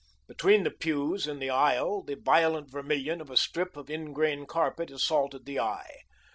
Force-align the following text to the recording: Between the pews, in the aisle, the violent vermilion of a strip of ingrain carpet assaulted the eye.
Between 0.27 0.63
the 0.63 0.71
pews, 0.71 1.27
in 1.27 1.37
the 1.37 1.51
aisle, 1.51 2.01
the 2.01 2.15
violent 2.15 2.71
vermilion 2.71 3.21
of 3.21 3.29
a 3.29 3.37
strip 3.37 3.77
of 3.77 3.87
ingrain 3.87 4.47
carpet 4.47 4.89
assaulted 4.89 5.45
the 5.45 5.59
eye. 5.59 5.97